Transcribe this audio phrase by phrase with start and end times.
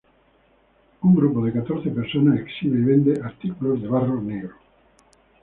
[1.03, 4.55] Un grupo de catorce personas exhibe y vende artículos de barro negro.